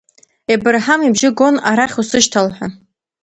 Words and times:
Ебырҳам 0.53 1.01
ибжьы 1.07 1.29
гон, 1.37 1.55
арахь 1.69 1.97
усышьҭал 2.01 2.47
ҳәа. 2.55 2.67